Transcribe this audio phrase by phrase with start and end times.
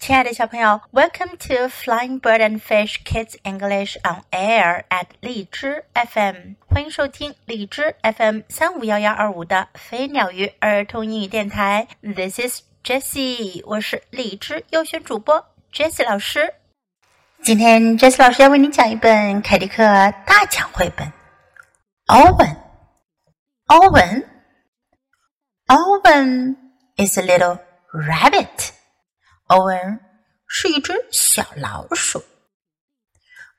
[0.00, 11.88] 亲爱的小朋友，Welcome to Flying Bird and Fish Kids English on Air at 荔枝 FM，欢迎收听荔枝 FM 三五幺幺二五的飞鸟鱼儿童英语电台。
[12.02, 16.54] This is Jessie，我是荔枝优选主播 Jessie 老师。
[17.42, 19.82] 今天 Jessie 老师要为你讲一本凯迪克
[20.24, 21.12] 大奖绘本。
[22.06, 22.56] Owen,
[23.66, 24.24] Owen,
[25.66, 26.56] Owen
[26.96, 27.58] is a little
[27.92, 28.70] rabbit.
[29.50, 30.00] 欧文
[30.48, 32.24] 是一只小老鼠。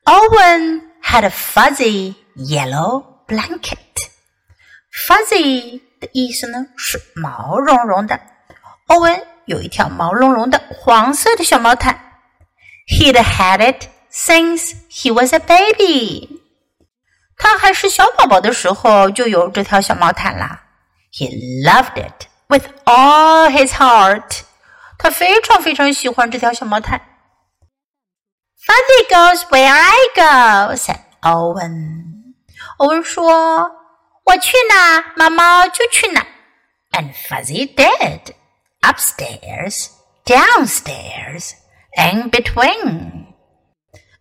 [0.03, 3.77] Owen had a fuzzy yellow blanket.
[4.91, 8.19] Fuzzy 的意思呢是毛茸茸的。
[8.87, 11.99] 欧文有一条毛茸茸的黄色的小毛毯。
[12.87, 16.41] He'd had it since he was a baby.
[17.37, 20.63] 他还是小宝宝的时候就有这条小毛毯啦。
[21.11, 21.29] He
[21.63, 24.41] loved it with all his heart.
[25.01, 26.99] 他非常非常喜欢这条小毛毯。
[28.65, 32.33] Fuzzy goes where I go," said Owen.
[32.77, 33.71] 欧文说：“
[34.25, 36.25] 我去哪，毛毛就去哪。”
[36.91, 38.33] And Fuzzy did.
[38.81, 39.89] Upstairs,
[40.25, 41.53] downstairs,
[41.95, 43.33] in between,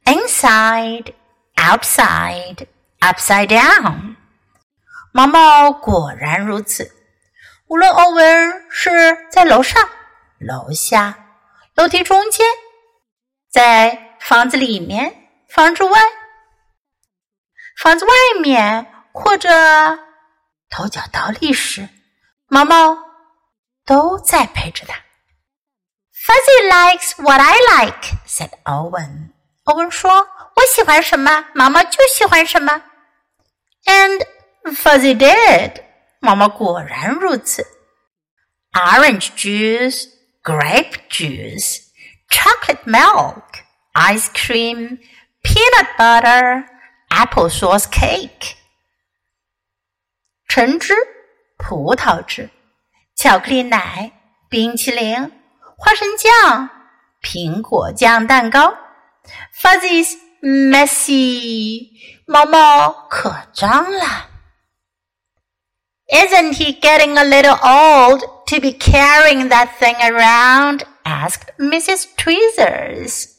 [0.05, 1.15] inside,
[1.57, 2.67] outside,
[3.01, 4.17] upside down.
[5.13, 6.91] 毛毛果然如此。
[7.69, 9.89] 无论欧文是在楼上。
[10.42, 11.18] 楼下，
[11.76, 12.46] 楼梯中间，
[13.52, 16.00] 在房子里面，房子外，
[17.78, 18.12] 房子外
[18.42, 19.50] 面，或者
[20.70, 21.88] 头脚倒立时，
[22.48, 22.98] 毛毛
[23.86, 24.96] 都在陪着他。
[26.14, 29.32] Fuzzy likes what I like," said Owen.
[29.64, 30.12] 欧文说
[30.56, 32.84] ：“我喜欢什么，毛毛就喜欢什么。”
[33.86, 34.26] And
[34.64, 35.84] Fuzzy did.
[36.20, 37.66] 毛毛果然如此。
[38.74, 40.08] Orange juice
[40.44, 41.92] grape juice,
[42.30, 45.00] chocolate milk, ice cream,
[45.44, 46.66] peanut butter,
[47.10, 48.56] applesauce cake.
[50.48, 50.94] 橙汁、
[51.58, 52.50] 葡萄汁、
[53.16, 54.12] 巧克力奶、
[54.50, 55.32] 冰淇淋、
[55.78, 56.70] 花生酱、
[57.22, 58.76] 苹果酱蛋糕。
[59.56, 61.92] Fuzzy's messy，
[62.26, 64.31] 毛毛可脏了。
[66.11, 70.85] Isn't he getting a little old to be carrying that thing around?
[71.05, 72.07] asked Mrs.
[72.17, 73.31] Tweezers.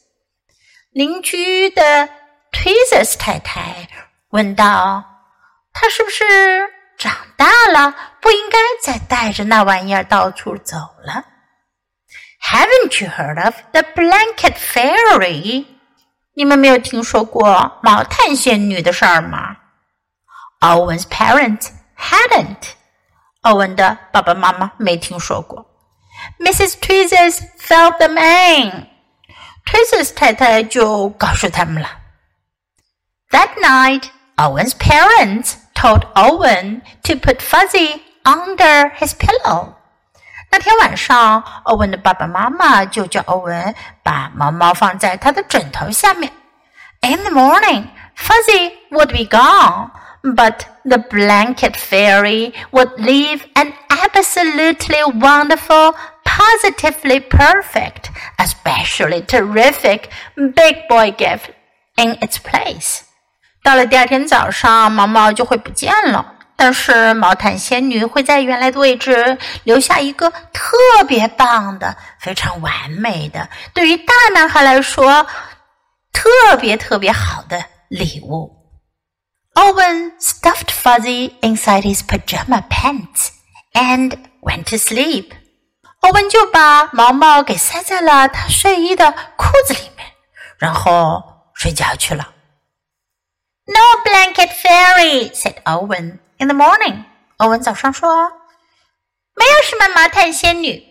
[0.92, 2.08] 邻居的
[2.52, 3.88] Tweezers 太太
[4.30, 6.24] 问道：“他是不是
[6.98, 11.24] 长大了，不应该再带着那玩意儿到处走了？”
[12.42, 15.66] Haven't you heard of the blanket fairy？
[16.34, 19.56] 你们没有听说过毛毯仙女的事儿吗？
[20.60, 21.68] Owen's parents
[22.02, 22.72] hadn't。
[23.42, 25.66] 欧文的爸爸妈妈没听说过。
[26.40, 26.74] Mrs.
[26.80, 28.86] Tweezers filled them in.
[29.64, 31.88] Tweezers 太太就告诉他们了。
[33.30, 39.74] That night, Owen's parents told Owen to put Fuzzy under his pillow.
[40.50, 46.32] 那天晚上，欧文的爸爸妈妈就叫欧文把毛毛放在他的枕头下面。
[47.02, 49.90] In the morning, Fuzzy would be gone
[50.22, 55.94] but the blanket fairy would leave an absolutely wonderful,
[56.24, 61.50] positively perfect, especially terrific big boy gift
[61.96, 63.00] in its place.
[63.62, 66.34] 到了第二天早上，毛毛就会不见了。
[66.56, 70.76] 但是毛毯仙女会在原来的位置留下一个特
[71.06, 75.24] 别棒的、非常完美的，对于大男孩来说
[76.12, 78.50] 特别特别好的礼物。
[79.54, 83.32] Owen stuffed Fuzzy inside his pajama pants
[83.72, 85.32] and went to sleep.
[86.00, 90.06] 欧文就把毛毛给塞在了他睡衣的裤子里面，
[90.58, 92.34] 然后睡觉去了。
[93.66, 97.04] No blanket fairy, said Owen in the morning.
[97.38, 100.86] 欧文早上说：“没有什么毛毯仙女。”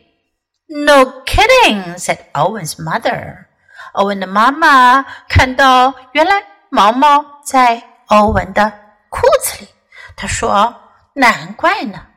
[0.67, 3.45] No kidding, said Owen's mother.
[3.93, 8.71] 欧文的妈妈看到，原来毛毛在 欧文的
[9.09, 9.67] 裤子里。
[10.15, 12.07] 他说：“难怪呢。”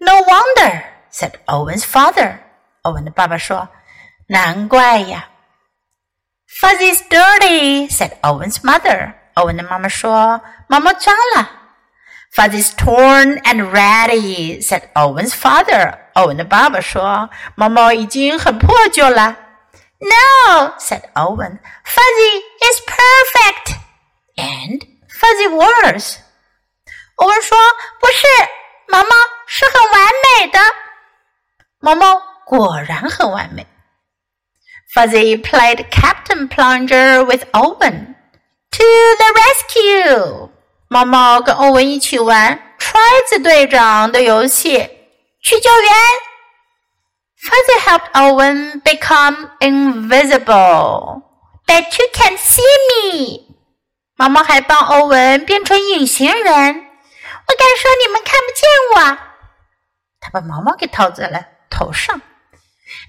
[0.00, 0.82] No wonder,"
[1.12, 2.38] said Owen's father.
[2.82, 3.68] 欧文的爸爸说：“
[4.28, 5.28] 难怪呀。”
[6.48, 9.14] Fuzzy's dirty," said Owen's mother.
[9.34, 11.50] 欧文的妈妈说：“毛毛脏了。”
[12.34, 15.98] Fuzzy's torn and ratty," said Owen's father.
[16.14, 19.36] 欧文的爸爸说：“毛毛已经很破旧了。”
[20.00, 21.60] No, said Owen.
[21.84, 23.76] Fuzzy is perfect.
[24.36, 24.84] And
[25.16, 26.16] fuzzy words。
[27.16, 28.26] 欧文说：“不是，
[28.88, 29.10] 毛毛
[29.46, 30.58] 是很完美的。
[31.80, 33.66] 毛毛果然很完美。
[34.94, 38.14] Fuzzy played Captain Plunger with Owen.
[38.72, 38.84] To
[39.18, 40.50] the rescue!
[40.88, 44.90] 毛毛跟欧文一起玩揣子队长的游戏，
[45.42, 45.92] 去救援。
[47.42, 51.22] Fuzzy helped Owen become invisible.
[51.66, 52.62] Bet you can see
[53.12, 53.45] me.
[54.17, 56.53] 毛毛还帮欧文变成隐形人。
[56.53, 59.17] 我敢说你们看不见我。
[60.19, 62.19] 他把毛毛给套在了头上。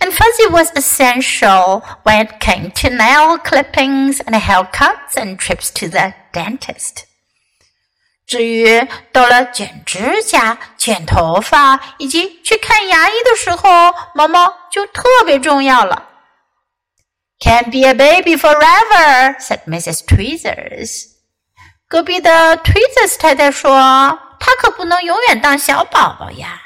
[0.01, 5.89] And Fuzzy was essential when it came to nail clippings and haircuts and trips to
[5.89, 7.05] the dentist.
[8.27, 16.07] 至于到了剪指甲、剪头发以及去看牙医的时候，毛毛就特别重要了。
[17.40, 20.06] Can't be a baby forever," said Mrs.
[20.06, 21.12] Tweezers.
[21.88, 26.62] 隔壁的 Tweezers 太太说：“她可不能永远当小宝宝呀。”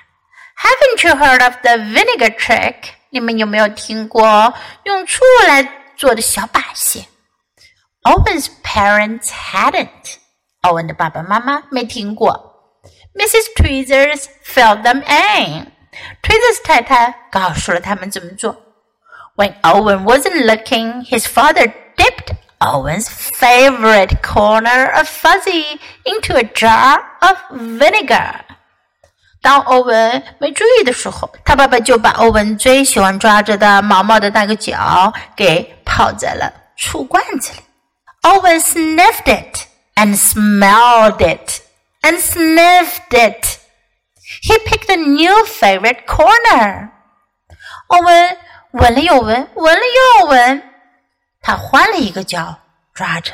[0.57, 2.75] Haven't you heard of the vinegar trick?
[3.09, 4.53] 你们有没有听过
[4.83, 7.07] 用醋来做的小把戏？
[8.03, 10.17] Owen's parents hadn't.
[10.61, 12.53] 欧文的爸爸妈妈没听过。
[13.15, 13.53] Mrs.
[13.55, 15.71] Tweezers filled them in.
[16.21, 18.55] Tweezers 太太告诉了他们怎么做。
[19.41, 27.03] When Owen wasn't looking, his father dipped Owen's favorite corner of fuzzy into a jar
[27.21, 28.41] of vinegar.
[29.41, 37.59] 当欧文没注意的时候，他爸爸就把欧文最喜欢抓着的毛毛的那个角给泡在了醋罐子里。
[38.23, 41.61] Owen sniffed it and smelled it
[42.01, 43.59] and sniffed it.
[44.41, 46.89] He picked a new favorite corner.
[47.87, 48.37] 欧文
[48.71, 49.81] 闻了又闻，闻了
[50.19, 50.63] 又闻，
[51.41, 52.57] 他换了一个角
[52.93, 53.33] 抓着。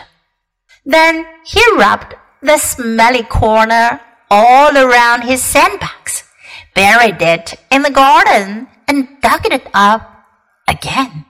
[0.86, 4.00] Then he rubbed the smelly corner
[4.30, 6.22] all around his sandbox,
[6.74, 10.02] buried it in the garden, and dug it up
[10.66, 11.24] again.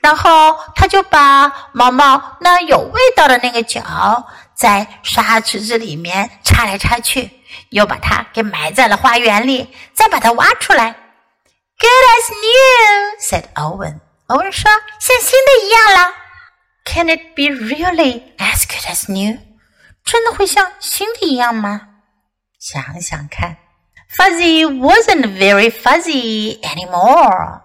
[0.00, 7.30] 然后他就把毛毛那有味道的那个角在沙池子里面插来插去，
[7.70, 10.96] 又把它给埋在了花园里，再把它挖出来。
[11.78, 14.00] Good as new," said Owen.
[14.28, 14.70] 欧文说：“
[15.00, 16.14] 像新的一样了。”
[16.84, 19.38] Can it be really as good as new?
[20.04, 21.88] 真的会像新的一样吗？
[22.58, 23.56] 想想看，
[24.16, 27.62] Fuzzy wasn't very fuzzy anymore.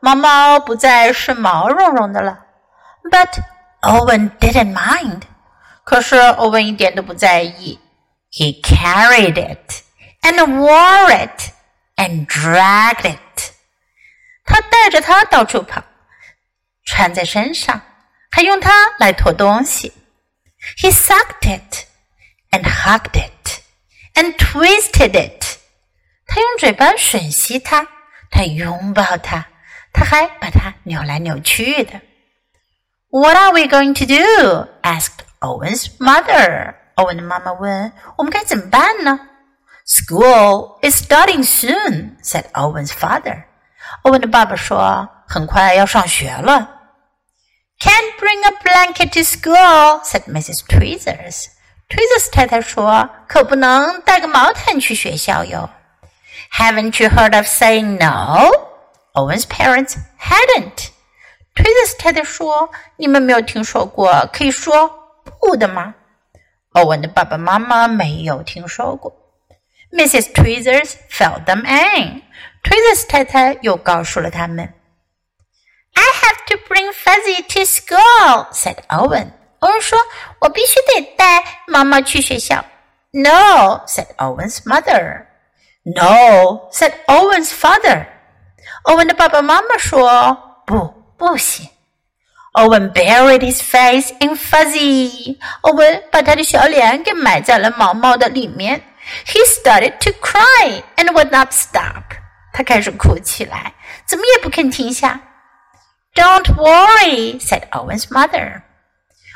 [0.00, 2.40] 毛毛不再是毛茸茸的了。
[3.10, 3.38] But
[3.80, 5.22] Owen didn't mind.
[5.84, 7.78] 可是欧文一点都不在意。
[8.30, 9.82] He carried it
[10.22, 11.52] and wore it
[11.96, 13.18] and dragged it.
[14.48, 15.82] 他带着它到处跑，
[16.84, 17.80] 穿在身上，
[18.30, 19.92] 还用它来驮东西。
[20.78, 21.86] He sucked it
[22.50, 23.60] and hugged it
[24.14, 25.58] and twisted it.
[26.26, 27.86] 他用嘴巴吮吸它，
[28.30, 29.46] 他拥抱它，
[29.92, 32.00] 他还把它扭来扭去的。
[33.10, 34.68] What are we going to do?
[34.82, 36.74] asked Owen's mother.
[36.94, 39.20] 欧文的妈妈问：“我们该怎么办呢？”
[39.86, 43.44] School is starting soon," said Owen's father.
[44.03, 46.69] 欧文的爸爸说：“很快要上学了。”
[47.79, 50.65] Can't bring a blanket to school," said Mrs.
[50.67, 51.47] Tweezers.
[51.89, 55.69] Tweezers 太太说：“可不能带个毛毯去学校哟。”
[56.57, 58.51] Haven't you heard of saying no?
[59.13, 60.89] Owen's parents hadn't.
[61.55, 64.91] Tweezers 太太说：“你们没有听说过可以说
[65.41, 65.95] 不的吗？”
[66.73, 69.13] 欧文的爸爸妈妈没有听说过。
[69.91, 70.33] Mrs.
[70.33, 72.21] Tweezers filled them in.
[72.62, 74.72] Tweezers 太太又告诉了他们。
[75.94, 79.30] I have to bring Fuzzy to school," said Owen.
[79.60, 82.64] 欧文说：“我必须得带妈妈去学校。”
[83.12, 85.26] No, said Owen's mother.
[85.84, 88.06] No, said Owen's father.
[88.82, 90.36] 欧文的爸爸妈妈说：“
[90.66, 91.68] 不，不行。”
[92.54, 95.38] Owen buried his face in Fuzzy.
[95.62, 98.82] 欧文把他的小脸给埋在了毛毛的里面。
[99.26, 102.02] He started to cry and would not stop.
[102.52, 103.74] 他开始哭起来，
[104.06, 105.20] 怎么也不肯停下。
[106.14, 108.62] Don't worry, said Owen's mother.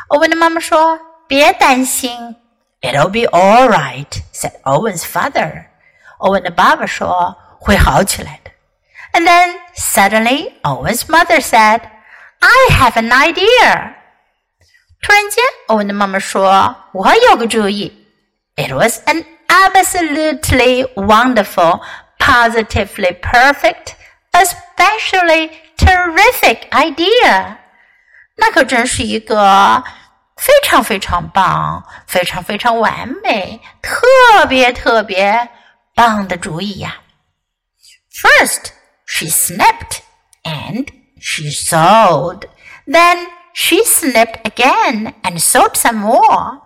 [0.09, 2.37] 欧文的妈妈说：“别担心，
[2.81, 5.67] It'll be all right,” said Owen's father.
[6.19, 8.51] 欧文的爸爸说：“会好起来的。”
[9.13, 11.81] And then suddenly Owen's mother said,
[12.39, 13.95] "I have an idea."
[15.03, 18.07] 突然间，欧文的妈妈说：“我有个主意。”
[18.57, 21.81] It was an absolutely wonderful,
[22.23, 23.95] positively perfect,
[24.33, 27.59] especially terrific idea.
[28.37, 29.83] 那可真是一个
[30.37, 35.49] 非常非常棒、非常非常完美、特别特别
[35.95, 36.99] 棒的主意呀！
[38.13, 38.71] First,
[39.07, 40.01] she snapped
[40.45, 40.87] and
[41.21, 42.49] she sewed.
[42.87, 46.61] Then she snipped again and sewed some more.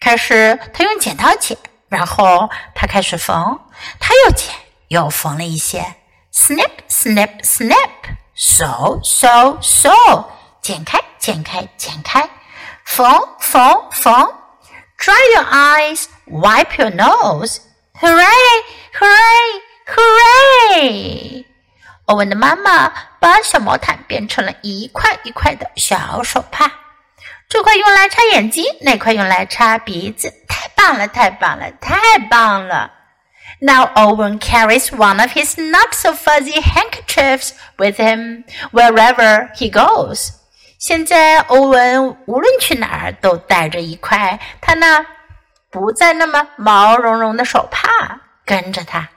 [0.00, 1.56] 开始，她用剪刀剪，
[1.89, 3.59] 然后他开始缝，
[3.99, 4.53] 他又剪
[4.89, 5.95] 又缝了一些。
[6.33, 7.89] Snip, snip, snip.
[8.35, 10.25] Sew, sew, sew.
[10.61, 12.29] 剪开，剪开，剪开。
[12.83, 13.07] 缝，
[13.39, 14.33] 缝，缝。
[14.97, 17.57] Dry your eyes, wipe your nose.
[17.99, 18.63] Hooray,
[18.93, 21.45] hooray, hooray!
[22.05, 26.71] 欧文的妈妈把小毛毯变成了一块一块的小手帕，
[27.49, 30.33] 这块用来擦眼睛，那块用来擦鼻子。
[30.76, 32.90] 太棒了，太棒了，太棒了！
[33.60, 40.34] Now Owen carries one of his not so fuzzy handkerchiefs with him wherever he goes.
[40.78, 45.06] 现在欧文无论去哪儿都带着一块他那
[45.70, 49.08] 不再那么毛茸茸的手帕跟着他。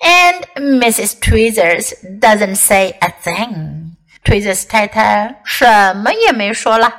[0.00, 1.20] and Mrs.
[1.20, 3.92] Tweezers doesn't say a thing.
[4.24, 6.90] Tweezers 太太什么也没说了。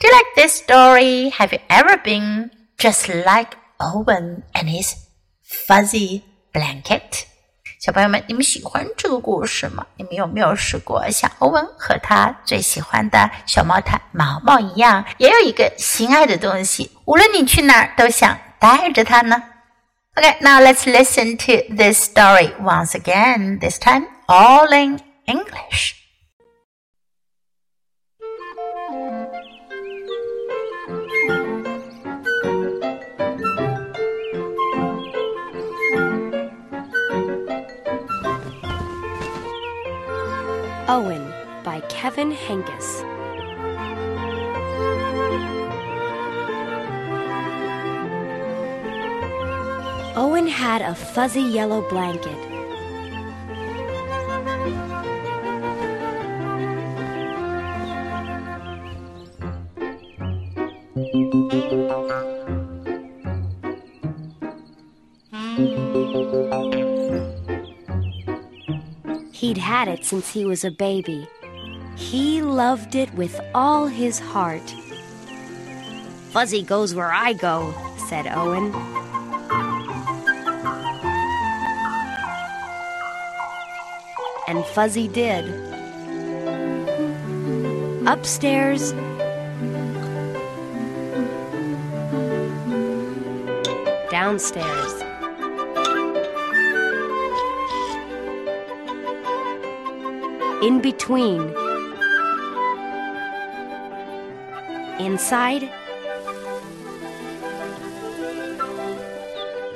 [0.00, 1.30] Do you like this story?
[1.30, 4.94] Have you ever been just like Owen and his
[5.42, 7.24] fuzzy blanket?
[7.80, 9.86] 小朋友们，你们喜欢这个故事吗？
[9.96, 19.42] 你们有没有试过像欧文和他最喜欢的小毛毯毛毛一样，也有一个心爱的东西，无论你去哪儿都想带着它呢？
[20.14, 25.92] Okay, now let's listen to this story once again, this time all in English.
[40.91, 41.33] Owen
[41.63, 43.01] by Kevin Henkes.
[50.17, 52.50] Owen had a fuzzy yellow blanket.
[69.81, 71.27] Had it since he was a baby.
[71.95, 74.69] He loved it with all his heart.
[76.29, 77.73] Fuzzy goes where I go,
[78.07, 78.71] said Owen.
[84.47, 85.45] and Fuzzy did.
[88.05, 88.91] Upstairs,
[94.11, 95.00] downstairs.
[100.61, 101.41] In between,
[104.99, 105.69] inside,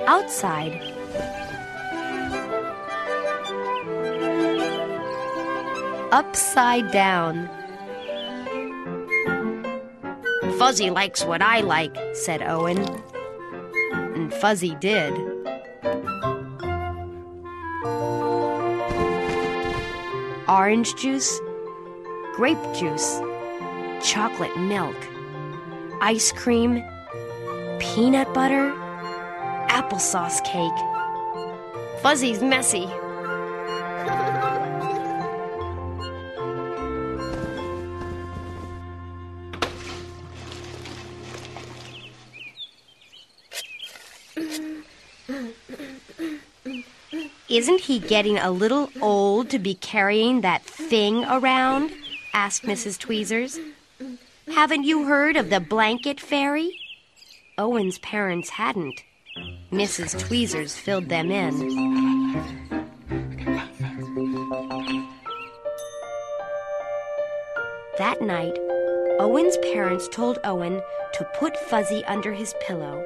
[0.08, 0.96] outside.
[6.16, 7.50] upside down.
[10.58, 12.78] Fuzzy likes what I like, said Owen.
[14.16, 15.35] And Fuzzy did.
[20.56, 21.42] Orange juice,
[22.34, 23.20] grape juice,
[24.02, 24.96] chocolate milk,
[26.00, 26.82] ice cream,
[27.80, 28.72] peanut butter,
[29.68, 32.02] applesauce cake.
[32.02, 32.88] Fuzzy's messy,
[47.56, 51.90] Isn't he getting a little old to be carrying that thing around?
[52.34, 53.00] asked Mrs.
[53.00, 53.58] Tweezers.
[54.54, 56.78] Haven't you heard of the blanket fairy?
[57.58, 59.02] Owen's parents hadn't.
[59.72, 60.20] Mrs.
[60.20, 61.54] Tweezers filled them in.
[67.98, 68.60] That night,
[69.18, 70.82] Owen's parents told Owen
[71.14, 73.02] to put Fuzzy under his pillow.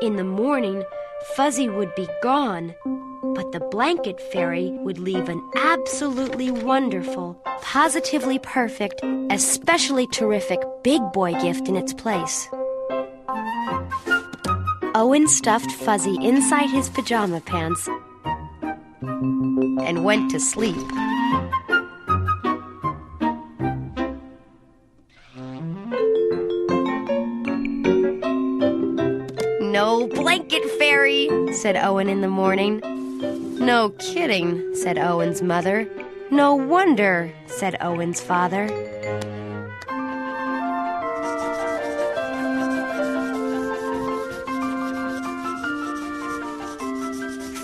[0.00, 0.84] In the morning,
[1.22, 2.74] Fuzzy would be gone,
[3.34, 11.32] but the blanket fairy would leave an absolutely wonderful, positively perfect, especially terrific big boy
[11.40, 12.48] gift in its place.
[14.94, 17.88] Owen stuffed Fuzzy inside his pajama pants
[19.02, 20.76] and went to sleep.
[31.58, 32.80] Said Owen in the morning.
[33.58, 35.88] No kidding, said Owen's mother.
[36.30, 38.68] No wonder, said Owen's father.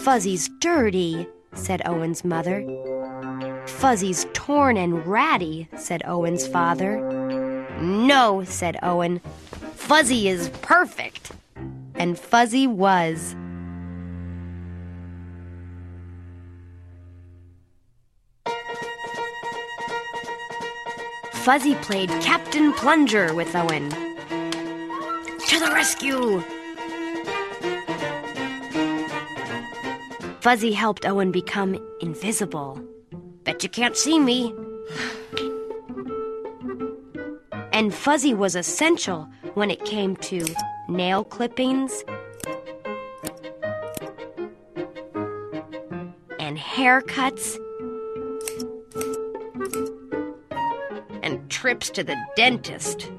[0.02, 2.64] Fuzzy's dirty, said Owen's mother.
[3.66, 6.98] Fuzzy's torn and ratty, said Owen's father.
[7.80, 9.20] No, said Owen.
[9.76, 11.30] Fuzzy is perfect.
[11.94, 13.36] And Fuzzy was.
[21.44, 23.90] Fuzzy played Captain Plunger with Owen.
[23.90, 26.42] To the rescue!
[30.40, 32.82] Fuzzy helped Owen become invisible.
[33.42, 34.54] Bet you can't see me.
[37.74, 40.46] And Fuzzy was essential when it came to
[40.88, 42.04] nail clippings
[46.38, 47.58] and haircuts
[51.64, 53.10] trips to the dentist.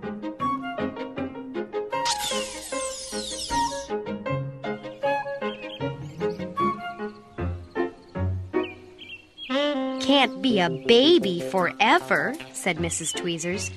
[9.99, 13.15] Can't be a baby forever, said Mrs.
[13.15, 13.71] Tweezers.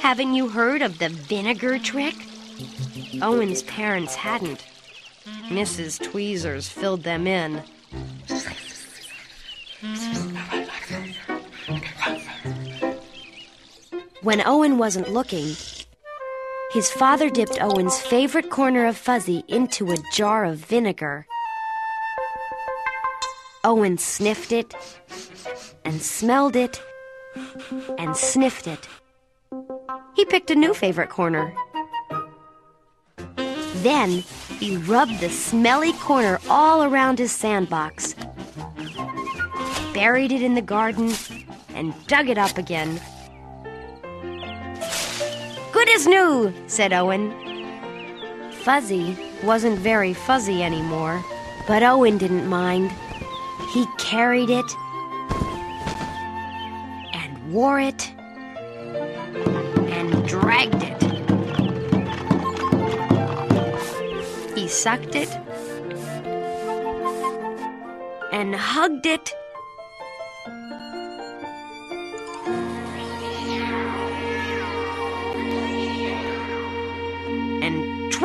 [0.00, 2.14] Haven't you heard of the vinegar trick?
[3.20, 4.64] Owen's parents hadn't.
[5.50, 6.02] Mrs.
[6.02, 7.62] Tweezers filled them in.
[14.28, 15.56] When Owen wasn't looking,
[16.72, 21.26] his father dipped Owen's favorite corner of fuzzy into a jar of vinegar.
[23.64, 24.74] Owen sniffed it
[25.82, 26.82] and smelled it
[27.96, 28.86] and sniffed it.
[30.14, 31.54] He picked a new favorite corner.
[33.76, 34.10] Then
[34.58, 38.14] he rubbed the smelly corner all around his sandbox,
[39.94, 41.14] buried it in the garden,
[41.70, 43.00] and dug it up again.
[45.98, 47.34] As new, said Owen.
[48.62, 51.24] Fuzzy wasn't very fuzzy anymore,
[51.66, 52.92] but Owen didn't mind.
[53.74, 54.64] He carried it
[57.12, 58.12] and wore it
[59.90, 61.02] and dragged it.
[64.56, 65.30] He sucked it
[68.30, 69.34] and hugged it.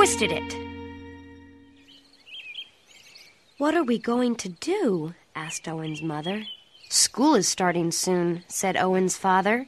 [0.04, 0.58] Twisted it.
[3.58, 5.13] What are we going to do?
[5.34, 6.44] asked Owen's mother.
[6.89, 9.66] School is starting soon, said Owen's father.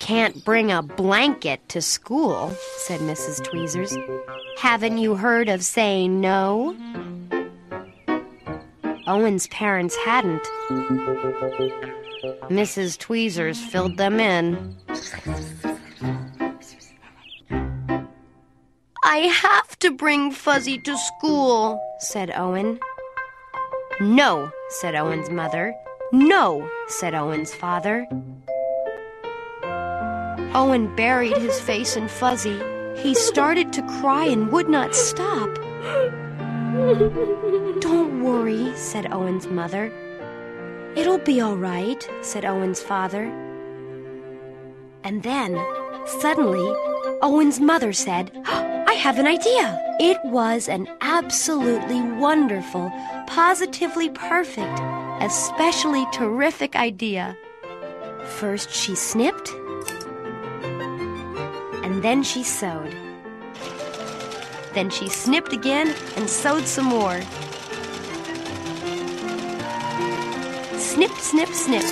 [0.00, 3.44] Can't bring a blanket to school, said Mrs.
[3.44, 3.94] Tweezers.
[4.56, 6.74] Haven't you heard of saying no?
[9.06, 10.44] Owen's parents hadn't.
[12.48, 12.96] Mrs.
[12.96, 14.74] Tweezers filled them in.
[19.18, 22.78] I have to bring Fuzzy to school, said Owen.
[24.00, 25.74] No, said Owen's mother.
[26.12, 28.06] No, said Owen's father.
[30.54, 32.62] Owen buried his face in Fuzzy.
[33.02, 35.52] He started to cry and would not stop.
[37.80, 39.92] Don't worry, said Owen's mother.
[40.94, 43.24] It'll be all right, said Owen's father.
[45.02, 45.58] And then,
[46.06, 46.72] suddenly,
[47.20, 49.78] Owen's mother said, ah, I have an idea.
[50.00, 52.90] It was an absolutely wonderful,
[53.26, 54.80] positively perfect,
[55.20, 57.36] especially terrific idea.
[58.38, 59.50] First, she snipped,
[61.84, 62.96] and then she sewed.
[64.72, 67.20] Then she snipped again and sewed some more.
[70.78, 71.84] Snip, snip, snip.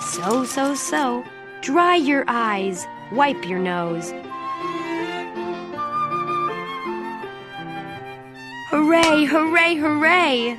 [0.00, 1.22] Sew, sew, sew.
[1.60, 2.86] Dry your eyes.
[3.12, 4.14] Wipe your nose.
[8.70, 10.54] Hooray, hooray, hooray!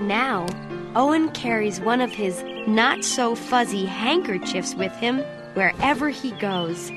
[0.00, 0.48] Now,
[0.96, 5.20] Owen carries one of his not so fuzzy handkerchiefs with him
[5.54, 6.90] wherever he goes.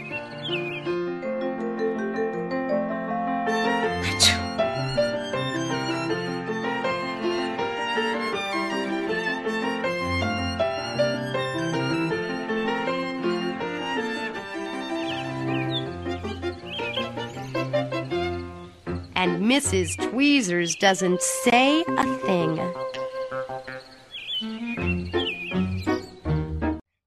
[19.54, 19.96] Mrs.
[19.96, 22.58] Tweezers doesn't say a thing.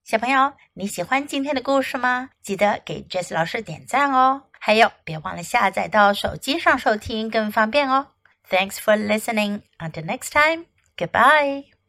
[0.03, 2.29] 小朋友，你喜欢今天的故事吗？
[2.41, 4.43] 记得给 Jess 老师点赞哦！
[4.59, 8.07] 还有，别忘了下载到手机上收听，更方便哦。
[8.49, 9.61] Thanks for listening.
[9.79, 10.65] Until next time.
[10.95, 11.73] Goodbye.